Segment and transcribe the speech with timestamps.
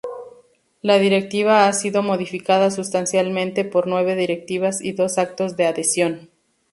[0.81, 6.31] La Directiva ha sido modificada sustancialmente por nueve directivas y dos actos de adhesión.